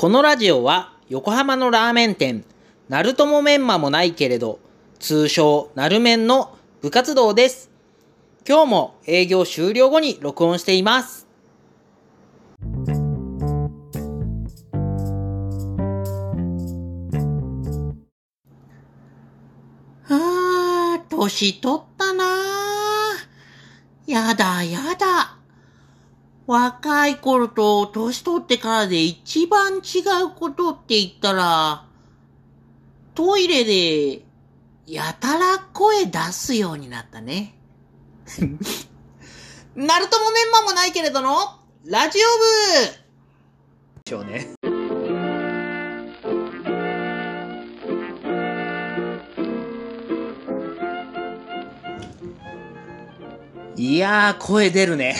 [0.00, 2.42] このラジオは横浜のラーメン店、
[2.88, 4.58] ナルトモメンマもないけれど、
[4.98, 7.70] 通称ナルメンの部活動です。
[8.48, 11.26] 今日も営業終了後に録音しています。
[20.08, 24.10] あー、年取ったなー。
[24.10, 25.39] やだやだ。
[26.50, 31.86] 若い頃と年取ってからで一番違うことって言ったら、
[33.14, 34.24] トイレで
[34.84, 37.54] やたら声出すようになったね。
[39.76, 41.36] ナルトもメンマもないけれどの、
[41.84, 43.04] ラジオ部
[44.02, 44.54] でしょうね。
[53.76, 55.14] いやー、声出るね。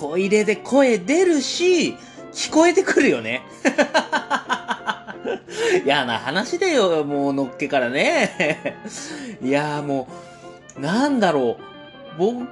[0.00, 1.94] トイレで声出るし、
[2.32, 3.42] 聞こえてくるよね。
[5.84, 8.78] 嫌な話だよ、もうのっけからね。
[9.44, 10.08] いやーも
[10.78, 11.62] う、なんだろう。
[12.18, 12.46] 僕、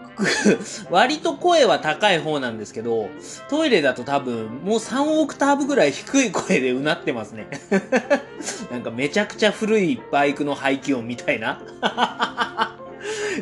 [0.90, 3.08] 割と声は高い方なんですけど、
[3.48, 7.48] トイレだと多分、もう3オクターブぐらい低い声でうなってますね。
[8.70, 11.62] なんかめちゃくちゃ古いバイクの排気音みたいな。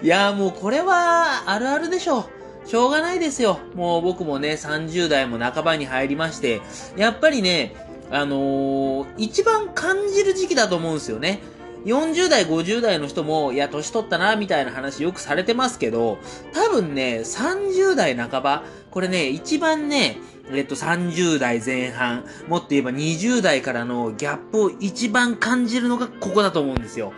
[0.01, 2.36] いやーもうこれはあるあるでしょ。
[2.67, 3.61] しょうがないですよ。
[3.75, 6.61] もう僕もね、30代も半ばに入りまして、
[6.97, 7.75] やっぱりね、
[8.11, 11.41] あのー、一番感じる時期だと思うんですよね。
[11.85, 16.19] 40代、50代の人も、いや、年取ったな、みたいな話よくされてますけど、
[16.53, 20.19] 多分ね、30代半ば、これね、一番ね、
[20.53, 27.13] えっと、30代前半、もっと言えば20代からのギャップを一番感じるのがここだと思うんですよ。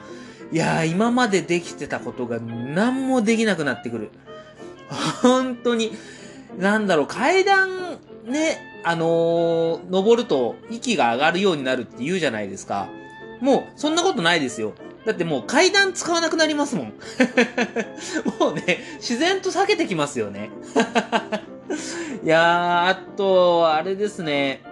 [0.52, 4.10] いやー、今までできてたことが何もできなくなってくる。
[5.22, 5.92] 本当に、
[6.58, 12.88] なんだろう、階段、ね、あのー、登ると息が上がるようになるって言うじゃないですか。
[13.40, 14.74] もう、そんなことないですよ。
[15.04, 16.92] だってもう階段使わなくなりますもん。
[18.40, 20.50] もうね、自然と避けてきますよね。
[22.24, 24.62] いやー、あと、あれですね。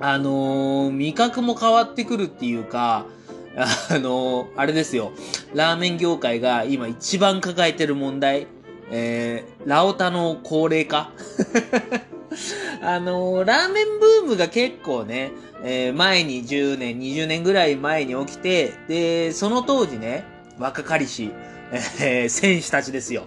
[0.00, 3.06] あのー、味覚も変わってくるっていうか、
[3.54, 5.12] あのー、あれですよ。
[5.54, 8.46] ラーメン業界が今一番抱えてる問題。
[8.92, 11.10] えー、ラオタの高齢化？
[12.82, 15.32] あのー、ラーメンブームが結構ね、
[15.64, 20.24] えー、前に10年、20年ぐらい前に起きて、で、その当時ね、
[20.58, 21.30] 若かりし、
[22.00, 23.24] えー、選手たちですよ。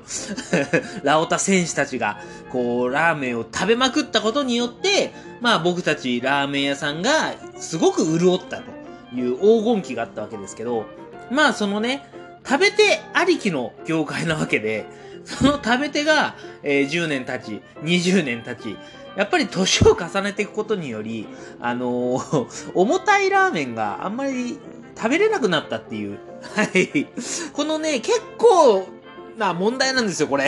[1.03, 2.19] ラオタ選手たちが、
[2.51, 10.85] こう、ラーメンを食べまくったことによって、まあ僕たちラーメン屋さんがすごく潤ったという黄金期があったわけですけど、
[11.31, 12.07] まあそのね、
[12.45, 14.85] 食べてありきの業界なわけで、
[15.25, 18.77] その食べ手が、えー、10年経ち、20年経ち、
[19.15, 21.27] やっぱり年を重ねていくことにより、
[21.59, 24.59] あのー、 重たいラーメンがあんまり
[24.95, 26.19] 食べれなくなったっていう。
[26.55, 27.07] はい。
[27.53, 28.87] このね、結構
[29.37, 30.45] な問題なんですよ、これ。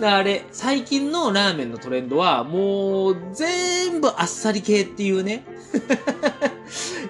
[0.00, 5.44] だあれ、最近のラーメンのトレンドは、もう、全部あっさり系っていうね。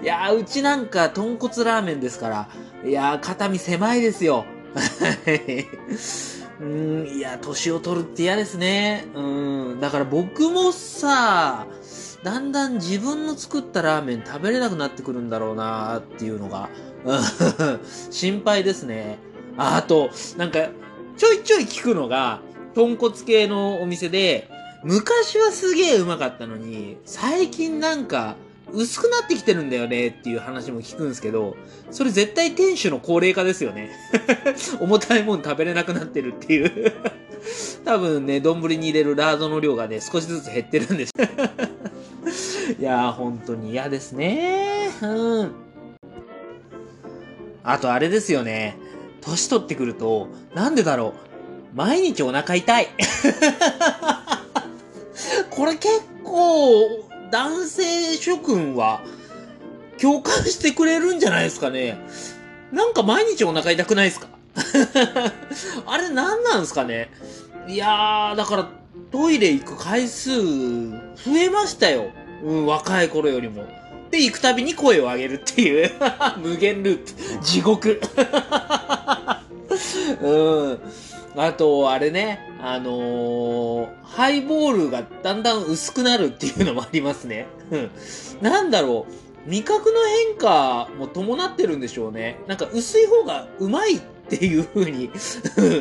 [0.03, 2.49] いやー、うちなんか豚骨ラーメンですから、
[2.85, 4.45] いやー、肩身狭いですよ。
[6.61, 9.07] うん、いや、年を取るって嫌ですね。
[9.15, 11.67] うん、だから僕もさ、
[12.23, 16.69] だんだん自分の作ったラーメン食べれなくなってくるんだろうなっていうのが、
[18.11, 19.19] 心配ですね。
[19.57, 20.69] あと、なんか、
[21.17, 22.41] ちょいちょい聞くのが、
[22.75, 24.49] 豚骨系のお店で、
[24.85, 28.37] 昔はすげえうまかったのに、最近なんか、
[28.73, 31.57] 薄くなってきてるんだよねっていう話も聞くんですけど、
[31.91, 33.91] それ絶対店主の高齢化ですよね。
[34.81, 36.93] 重たいもん食べれなくなってるっていう。
[37.85, 41.13] 多分ね、丼に入れるラードの量がね、少しずつ減ってるんです。
[42.79, 44.91] いやー、本当に嫌ですね。
[45.03, 45.53] うん。
[47.65, 48.77] あとあれですよね。
[49.21, 51.13] 年取ってくると、なんでだろう。
[51.75, 52.89] 毎日お腹痛い。
[55.51, 59.01] これ結構、男性諸君は
[60.01, 61.99] 共感してくれるんじゃないですかね。
[62.73, 64.29] なんか毎日お腹痛くないですか？
[65.87, 67.11] あれ何なんですかね？
[67.67, 68.69] いやー、だから
[69.11, 70.95] トイレ行く回数増
[71.39, 72.11] えましたよ。
[72.45, 73.65] うん、若い頃よりも。
[74.11, 75.91] で、行くたびに声を上げるっていう。
[76.37, 77.45] 無限ループ。
[77.45, 77.99] 地獄。
[80.21, 80.79] うん。
[81.37, 87.47] あと、あれね、あのー、ハイボールがだんだん薄くなるっていうのもありますね。
[87.71, 87.91] うん。
[88.43, 89.07] なんだろ
[89.47, 89.99] う、味覚の
[90.29, 92.39] 変化も伴ってるんでしょうね。
[92.47, 95.11] なんか薄い方がうまいっていう風に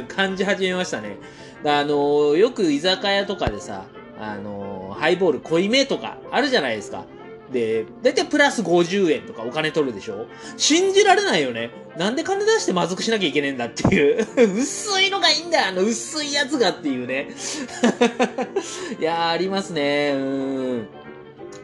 [0.07, 1.18] 感じ始めましたね。
[1.65, 3.86] あのー、よく居酒屋とかでさ、
[4.19, 4.71] あのー
[5.01, 7.06] ハイボール濃いめとかあるじゃないですか。
[7.51, 10.27] で、だいたいプラス50円とかお金取るでしょ？
[10.57, 11.71] 信じられないよね。
[11.98, 14.25] なんで金出してまずくしなきゃいけねえんだっていう。
[14.59, 17.30] 薄いのがいいんだよ、あの薄いやつがっていうね。
[19.00, 20.13] いやー、ありますね。
[20.15, 20.88] うん。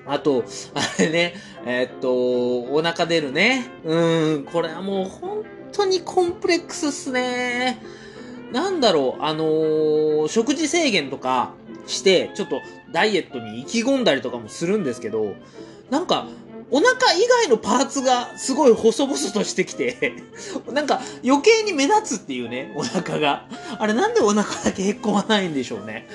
[0.05, 0.43] あと、
[0.73, 1.35] あれね、
[1.65, 2.13] えーっと、
[2.73, 3.65] お腹出るね。
[3.83, 3.95] う
[4.39, 7.81] ん、これはもう本当にコンプレックスっすね。
[8.51, 11.53] なんだろう、あのー食事制限とか
[11.87, 12.61] して、ちょっと
[12.91, 15.35] ダイエットに意気込んだりとかもするんですけど、
[15.89, 16.27] なんか、
[16.69, 20.13] お腹以外のパーツがすごい細々としてきて、
[20.71, 23.47] なんか余計に目立つっていうね、お腹が。
[23.79, 26.09] あれなんでお腹だけへっこまないんでしょうね。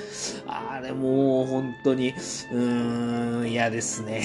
[0.45, 4.23] あれもう本当に、うーん、嫌ですね。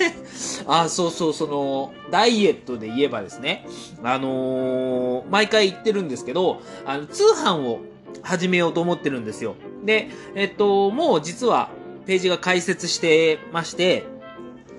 [0.66, 3.66] あ、そうそう、その、ダイエットで言えばですね、
[4.02, 7.80] あのー毎回言ってるんですけど、あの、通販を
[8.22, 9.54] 始めようと思ってるんですよ。
[9.84, 11.70] で、えっと、もう実は
[12.06, 14.04] ページが開設してまして、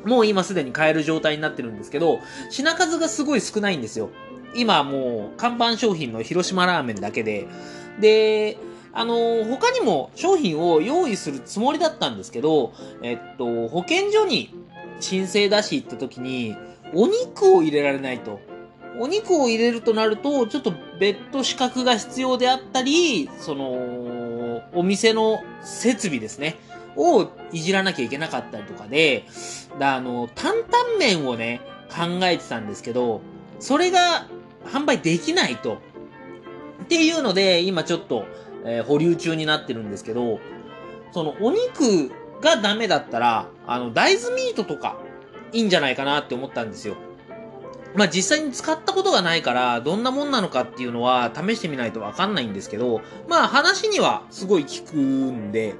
[0.05, 2.19] もう今すでに買える状態になってるんですけど、
[2.49, 4.09] 品数がすごい少ないんですよ。
[4.55, 7.47] 今もう看板商品の広島ラーメンだけで。
[7.99, 8.57] で、
[8.93, 14.53] あの他にも商品を用意するつもりだったんですけど、えっと、保健所に
[15.01, 16.55] 申請出し行った時に、
[16.93, 18.39] お肉を入れられないと。
[18.97, 26.55] お肉を入れるとなると、ちょっと別途資格が必要であったり、その、お店の設備ですね。
[26.95, 29.25] をいじらなきゃいけなかったりとかで、
[29.79, 33.21] あの、担々麺をね、考えてたんですけど、
[33.59, 34.27] それが
[34.65, 35.77] 販売できないと。
[36.83, 38.25] っていうので、今ちょっと、
[38.65, 40.39] えー保留中になってるんですけど、
[41.11, 42.11] そのお肉
[42.41, 44.97] がダメだったら、あの、大豆ミートとか、
[45.53, 46.95] いいんじゃないかなって思ったんですよ。
[47.95, 55.75] まあ実際に使ったことがないから、どんなもんなのかっていうのは試してみないとわかんないんですけど、まあ話にはすごい効くんで、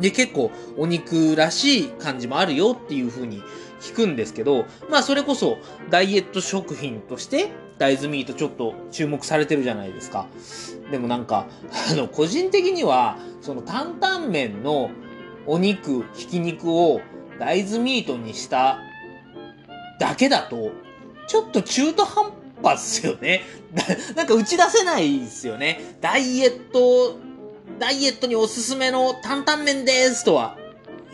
[0.00, 3.42] で、結構お肉らしい感じもあるよっていう風に
[3.80, 5.58] 聞くんですけど、まあそれこそ
[5.90, 10.26] ダイエット食品として大豆ミートちょっと注目されてるじゃないですか。
[10.90, 11.46] でもなんか、
[11.90, 14.90] あの、個人的には、その担々麺の
[15.46, 17.00] お肉、ひき肉を
[17.38, 18.78] 大豆ミートにした
[19.98, 20.72] だけだと、
[21.26, 22.32] ちょっと中途半
[22.62, 23.42] 端っすよね。
[24.14, 25.96] なんか打ち出せないですよね。
[26.02, 27.16] ダイエット、
[27.78, 30.56] ダイエットにおすすめの担々麺ですとは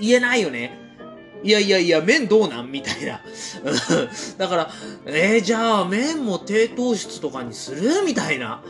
[0.00, 0.78] 言えないよね。
[1.42, 2.72] いやいやいや、麺どうなん？
[2.72, 3.20] みたいな。
[4.38, 4.70] だから、
[5.04, 8.02] えー、じゃあ麺も低糖質とかにする？
[8.04, 8.62] みたいな。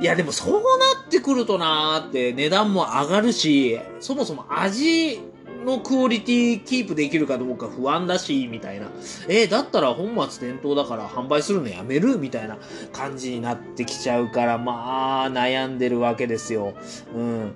[0.00, 0.60] いや、でもそうな
[1.06, 5.20] ってくるとなーって値段も上がるし、そもそも味
[5.64, 8.86] のクオリティキープできるかどうか不安だし、みたいな。
[9.28, 12.18] えー、だったら本末転倒だから販売するのやめる？
[12.18, 12.58] みたいな
[12.92, 16.74] 感じになってきちゃうから、まあ、悩んでるわけですよ。
[17.14, 17.54] うん。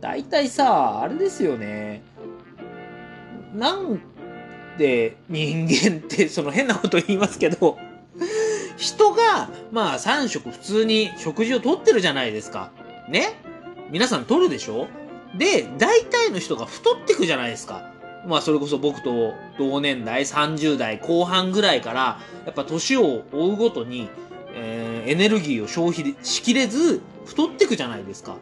[0.00, 2.02] 大体さ、あれですよね。
[3.54, 4.00] なん
[4.78, 7.78] で人間って、その変なこと言いますけど、
[8.76, 12.72] 人が、まあ3食普通に食事をとってるじゃないですか。
[13.08, 13.34] ね？
[13.90, 14.88] 皆さんとるでしょ？
[15.36, 17.90] で、大体の人が太ってくじゃないですか。
[18.26, 24.08] まあそれこそ僕と同年代30代後半ぐらいから、やっぱ年を追うごとに、
[24.54, 28.36] えーエネルギーを消費しきれず太ってくじゃないですか。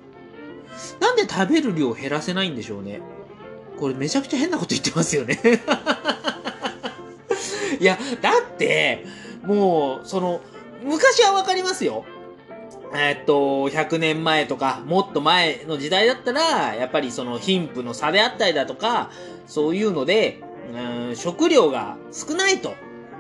[1.01, 3.01] なんで食べる量を減らせないんでしょうね。
[3.79, 5.41] これめちゃくちゃ変なこと言ってますよね。
[7.81, 9.07] いや、だって、
[9.43, 10.43] もう、その、
[10.85, 12.05] 昔はわかりますよ。
[12.93, 19.11] えっと、100年前とか、もっと前の時代だったら、やっぱりその貧富の差であったりだとか、
[19.47, 20.41] そういうので、
[20.73, 22.75] うん食料が少ないと。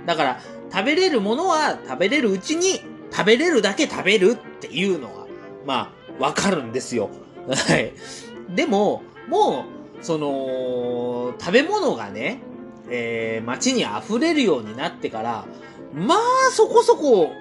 [0.06, 0.40] だから、
[0.72, 2.80] 食べれるものは食べれるうちに、
[3.12, 5.26] 食べれるだけ食べるっていうのが、
[5.66, 7.10] まあ、わかるんですよ。
[7.48, 7.92] はい。
[8.54, 9.66] でも、も
[10.00, 12.40] う、その、食べ物がね、
[12.88, 15.44] えー、街に溢れるようになってから、
[15.92, 16.18] まあ、
[16.52, 17.32] そこそこ、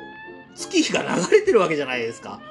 [0.60, 2.42] 月日が流れてるわけじゃないですか。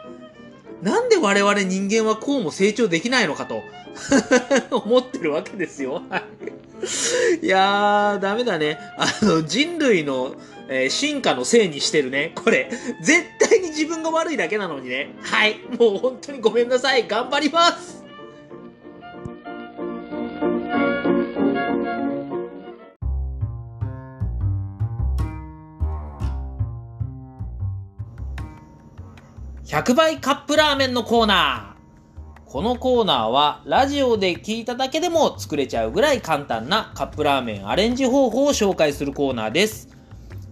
[0.82, 3.62] なんで我々人間はこうも成長できないのかと、
[4.70, 6.02] 思ってるわけですよ。
[7.42, 8.78] いいやー、ダメだね。
[8.96, 10.34] あの、人類の、
[10.68, 12.32] えー進化のせいにしてるね。
[12.34, 12.70] これ、
[13.02, 15.14] 絶対に自分が悪いだけなのにね。
[15.22, 15.58] はい。
[15.78, 17.08] もう本当にごめんなさい。
[17.08, 17.97] 頑張ります。
[29.78, 32.50] 100倍カップラーメンのコーナー。
[32.50, 39.88] このコーナーはラジオで聞いただけでも作れちゃうぐらい簡単なカップラーメンアレンジ方法を紹介するコーナーです。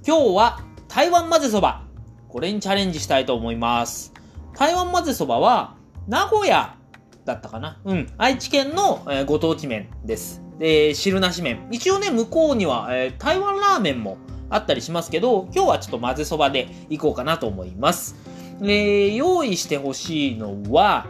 [0.06, 1.82] 今日は台湾混ぜそば。
[2.28, 4.12] これにチャレンジしたいと思います。
[4.54, 5.74] 台湾混ぜそばは
[6.06, 6.76] 名古屋
[7.24, 7.80] だったかな？
[7.84, 8.08] うん。
[8.18, 10.40] 愛知県の、え、ご当地麺です。
[10.60, 11.66] で、汁なし麺。
[11.72, 14.18] 一応ね、向こうには、えー、台湾ラーメンも
[14.50, 18.14] あったりしますけど、今日はちょっと混ぜそばでいこうかなと思います。
[18.60, 21.06] えー、用意してほしいのは、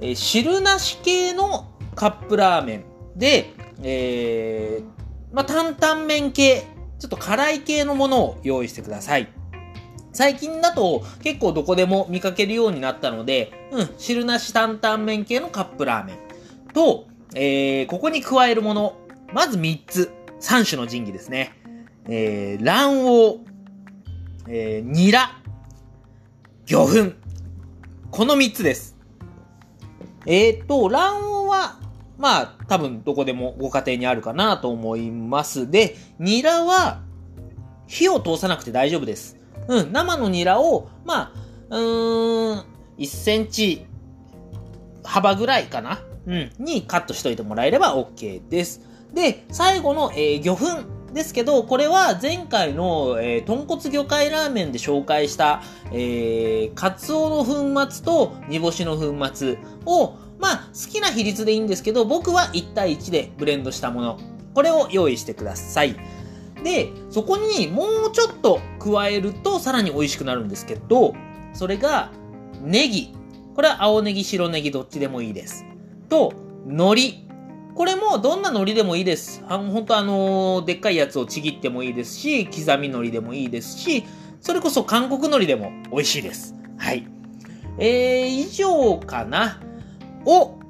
[0.00, 2.84] えー、汁なし系のカップラーメン
[3.16, 6.64] で、えー、まあ、担々麺系、
[6.98, 9.28] ちょっと辛い系のものを用意してください。
[10.12, 16.16] 最近だと結構どこでも見かけるようになったので、うん、汁なし担々麺系のカップラーメン
[16.72, 18.96] と、えー、ここに加えるもの、
[19.32, 21.52] まず3つ、3種の神器ですね。
[22.08, 23.54] えー、卵黄、
[24.48, 25.36] えー、ニラ、
[26.66, 27.12] 魚粉。
[28.10, 28.96] この3つです。
[30.24, 31.78] えっ、ー、と、卵黄は、
[32.16, 35.70] まあ、多分どこでもご家庭にあるかなと思います。
[35.70, 37.02] で、ニラは、
[37.86, 39.36] 火を通さなくて大丈夫です。
[39.68, 41.34] うん、生のニラを、ま
[41.70, 42.64] あ、うーん、
[42.96, 43.84] 1センチ
[45.02, 48.80] 幅ぐらいかなうん、にカットしといてもらえれば OK です。
[49.12, 64.18] で、最後の、えー、魚粉ですけど、これは前回の、えー、豚骨魚介ラーメンで紹介した、えー、カツオの粉末と煮干しの粉末を、まあ、好きな比率でいいんですけど、僕は1対1でブレンドしたもの。
[64.54, 65.96] これを用意してください。
[66.62, 71.14] で、そこにもうちょっと加えるとさらに美味しくなるんですけど、
[71.52, 72.10] それが、
[72.62, 73.14] ネギ。
[73.54, 75.64] これは青ネギ、白ネギどっちでもいいです。
[76.08, 76.32] と、
[76.66, 77.23] 海苔。
[77.74, 79.42] これもどんな海苔でもいいです。
[79.48, 84.04] あの、本当あのー、でっかいやつをちぎってもいいですし、刻み海苔でもいいですし、
[84.40, 86.54] それこそ韓国海苔でも美味しいです。
[86.78, 87.04] はい。
[87.78, 89.60] えー、以上かな。
[90.24, 90.60] を、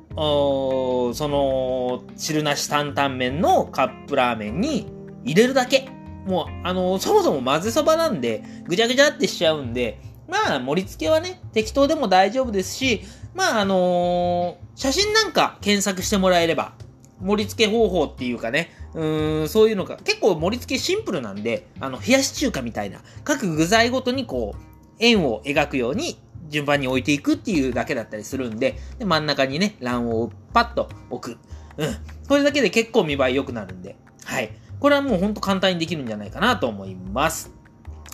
[1.14, 4.86] その、汁なし担々麺のカップラーメンに
[5.24, 5.88] 入れるだけ。
[6.26, 13.02] もう、あのー、そもそも混ぜそばなんで、ぐちゃぐちゃってしちゃうんで、まあ、盛り付けはね、適当でも大丈夫ですし、
[13.34, 16.72] まあ、あのー、写真なんか検索してもらえれば、
[17.20, 24.62] 盛り付け方法っていうかね、うーん、そういうのが、結構盛り付けシンプルなんで、あの、冷やし中華みたいな、各具材ごとにこう、
[24.98, 26.18] 円を描くように
[26.48, 31.38] 順番に置いていくっていうだけだったりするんで、で真ん中にね、卵黄をパッと置く。
[31.76, 31.96] うん。
[32.28, 34.50] これだけで結構見栄え良くなるんで、はい。
[34.78, 37.50] これはもうほんと簡単にできるんじゃないかなと思います。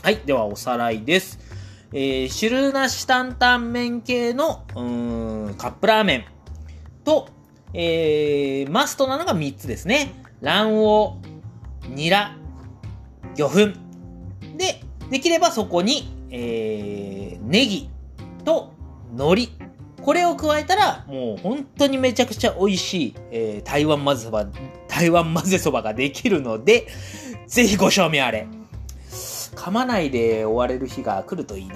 [0.03, 0.17] はい。
[0.25, 1.39] ではおさらいです。
[1.93, 6.25] えー、汁なし担々麺系の、うーん、カップラーメン
[7.05, 7.29] と、
[7.73, 10.13] えー、マストなのが3つですね。
[10.43, 11.21] 卵
[11.83, 12.37] 黄、ニラ、
[13.35, 13.57] 魚粉。
[14.57, 17.91] で、できればそこに、えー、ネギ
[18.45, 18.73] と
[19.13, 19.71] 海苔。
[20.03, 24.47] これを加えたら、もう本当にめちゃくちゃ美味しい、えー、台湾混ぜそば、
[24.89, 26.89] 台湾混ぜそばができるので、
[27.47, 28.47] ぜひご賞味あれ。
[29.55, 31.75] 噛まないで終われる日が来るといいな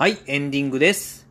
[0.00, 1.28] はい、エンディングです。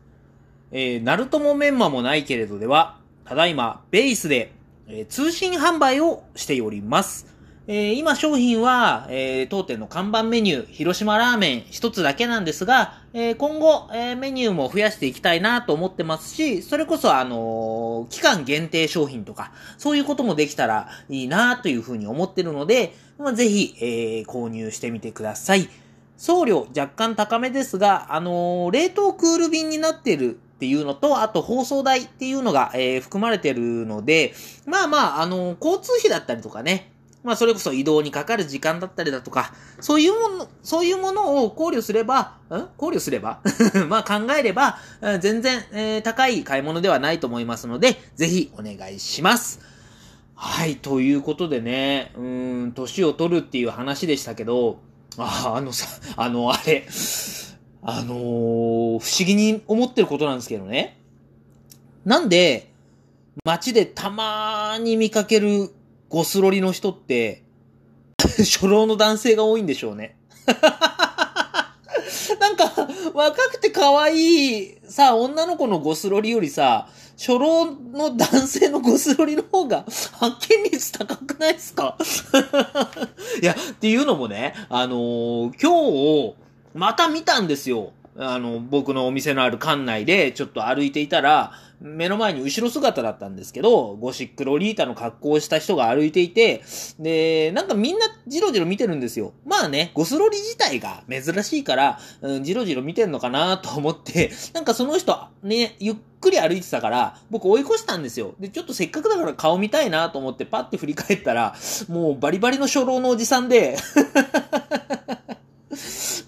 [0.70, 4.52] えー、ナルトもメンマもないけれどでは、ただいま、ベースで、
[4.86, 7.26] えー、通信販売をしております。
[7.66, 23.84] えー、今商品は、えー、当店の看板メニュー、広島ラーメン一つだけなんですが、えー、今後、えメニューも増やしていきたいなと思ってますし、それこそあの期間限定商品とか、そういうこともできたらいいなというふうに思ってるので、まあ、ぜひ、え
[24.28, 25.68] 購入してみてください。
[26.20, 34.34] 送料若干高めですが、あの冷凍クール便になってるっていうのと、あと放送代っていうのが、えー、含まれてるので、
[34.66, 36.92] まあまあ、あの、交通費だったりとかね、
[37.24, 43.40] まあそれこそ移動にかかる時間だったりだとか、そういうもの、そういうものを考慮すれば、ん考慮すれば？
[43.88, 44.76] まあ考えれば、
[45.20, 49.60] 全然、えー、高い買い物ではないと思いますので、ぜひお願いします。
[50.34, 54.80] はい、ということでね、うん、年を取るっていう話でしたけど、
[55.18, 55.86] あ、あのさ、
[56.16, 56.86] あの、あれ、
[57.82, 60.98] あのー、不思議に思ってることなんですけどね。
[62.04, 62.70] なんで、
[63.44, 65.70] 街でたまーに見かける
[66.08, 67.42] ゴスロリの人って、
[68.18, 70.16] 初老の男性が多いんでしょうね。
[72.56, 76.88] なんか、若くて可愛い、さ、女の子のゴスロリよりさ、
[77.18, 79.84] 初老の男性のゴスロリの方が
[80.18, 81.96] 発見率高くないですか？
[83.42, 86.34] いや、っていうのもね、あのー、今日、
[86.74, 87.92] また見たんですよ。
[88.18, 96.62] あの、僕のお店のある館内でちょっと歩いていたら、目の前に後ろ姿だったんですけど、ゴシックロリータの格好をした人が歩いていて、
[96.98, 99.32] で、なんかみんなジロジロ見てるんですよ。
[99.46, 108.34] まあね、ゴスロリ自体が珍しいから、うん、ジロジロ見てんのかなと思って、 なんかその人、ね、ゆっくり歩いてたから、僕追い越したんですよ。
[108.38, 111.54] で、ちょっとせっかくだから顔見たいなと思ってパッて振り返ったら、
[111.88, 113.78] もうバリバリの初老のおじさんで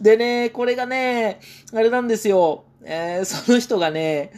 [0.00, 1.40] でね、これがね、
[1.74, 2.64] あれなんですよ。
[2.84, 4.32] えー、その人がね、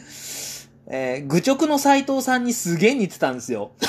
[0.87, 3.71] えー、愚直の斎藤さんにすげえ似てたんですよ。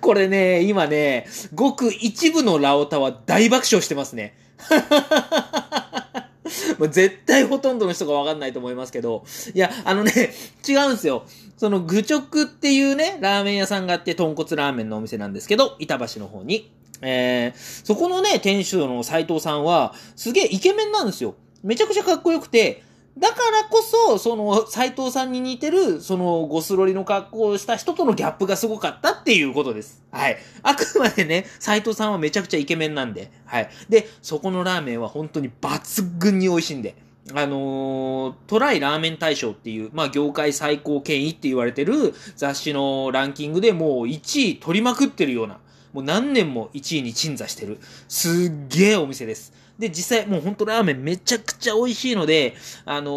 [0.00, 4.34] これね、今ね、ごく一部のラオタは大爆笑してますね。
[6.78, 10.32] もう絶対ほとんどの人がわかんないと思いますけど、いや、あのね、
[10.66, 11.24] 違うんですよ。
[11.58, 16.70] その愚直っていうね、ラーメン屋さんがあって、豚骨ラーメンのお店なんですけど、板橋の方に。
[17.00, 21.34] えー、そこのね、店主の斎藤さんは、すげえイケメンなんですよ。
[21.62, 22.82] めちゃくちゃかっこよくて、
[23.18, 30.04] だからこそ、その、斎藤さんに似てる、その、ゴスロリの格好をした人とのギャップがすごかったっていうことです。
[30.12, 30.38] はい。
[30.62, 33.32] あくまでね、斎藤さんはめちゃくちゃイケメンなんで。
[33.44, 33.70] はい。
[33.88, 36.94] で、そこのラーメンは本当に抜群に美味しいんで。
[37.34, 45.58] あのー、トライラーメン大賞っていう、まあ、業界最高権威って言われてる雑誌のランキングでもう1位取りまくってるような、
[45.92, 49.52] もう何年も1位に鎮座してる、すっげえお店です。
[49.78, 52.54] で、実際もうほんとラーメンめちゃくちゃ美味しいので、
[52.84, 53.10] あの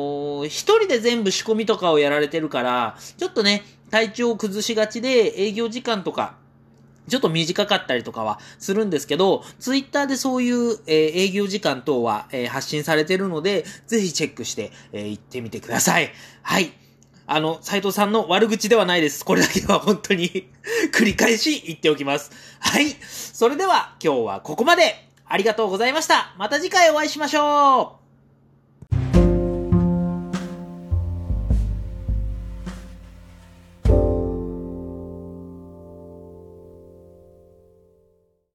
[0.43, 6.35] ー、一人で全部仕込みとかをやられてるから、ちょっとね、体調を崩しがちで営業時間とか、
[7.09, 16.11] ちょっと短かったりとかはするんですけど、ツイッターでそういう、えー、営業時間等は、えー、発信されてるので、ぜひチェックして、えー、行ってみてください。
[16.43, 16.71] はい。
[17.25, 19.25] あの、斉藤さんの悪口ではないです。
[19.25, 20.49] これだけは本当に
[20.93, 22.31] 繰り返し言っておきます。
[22.59, 22.95] はい。
[23.01, 25.10] それでは今日はここまで。
[25.31, 26.33] ありがとうございました。
[26.37, 28.00] また次回お会いしましょう